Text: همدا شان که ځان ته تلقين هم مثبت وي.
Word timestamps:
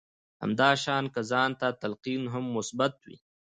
همدا 0.43 0.69
شان 0.83 1.05
که 1.13 1.21
ځان 1.31 1.51
ته 1.59 1.67
تلقين 1.81 2.21
هم 2.33 2.45
مثبت 2.57 2.93
وي. 3.05 3.17